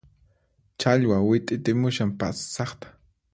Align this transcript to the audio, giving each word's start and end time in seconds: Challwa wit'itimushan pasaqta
Challwa 0.79 1.17
wit'itimushan 1.27 2.11
pasaqta 2.19 2.87